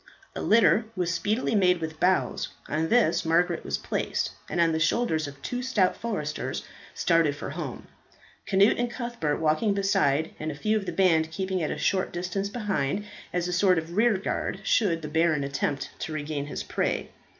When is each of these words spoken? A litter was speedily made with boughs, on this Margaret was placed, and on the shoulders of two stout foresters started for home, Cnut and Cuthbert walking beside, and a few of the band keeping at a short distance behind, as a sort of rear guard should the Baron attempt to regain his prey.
A 0.35 0.41
litter 0.41 0.85
was 0.95 1.13
speedily 1.13 1.53
made 1.53 1.79
with 1.79 1.99
boughs, 1.99 2.47
on 2.67 2.89
this 2.89 3.23
Margaret 3.23 3.63
was 3.63 3.77
placed, 3.77 4.31
and 4.49 4.59
on 4.59 4.71
the 4.71 4.79
shoulders 4.79 5.27
of 5.27 5.39
two 5.43 5.61
stout 5.61 5.95
foresters 5.95 6.63
started 6.95 7.35
for 7.35 7.51
home, 7.51 7.85
Cnut 8.47 8.79
and 8.79 8.89
Cuthbert 8.89 9.37
walking 9.39 9.75
beside, 9.75 10.33
and 10.39 10.51
a 10.51 10.55
few 10.55 10.75
of 10.75 10.87
the 10.87 10.91
band 10.91 11.29
keeping 11.29 11.61
at 11.61 11.69
a 11.69 11.77
short 11.77 12.11
distance 12.11 12.49
behind, 12.49 13.05
as 13.31 13.47
a 13.47 13.53
sort 13.53 13.77
of 13.77 13.95
rear 13.95 14.17
guard 14.17 14.61
should 14.63 15.03
the 15.03 15.07
Baron 15.07 15.43
attempt 15.43 15.91
to 15.99 16.13
regain 16.13 16.47
his 16.47 16.63
prey. 16.63 17.11